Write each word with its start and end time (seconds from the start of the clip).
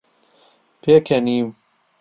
پێکەنیم. 0.81 1.47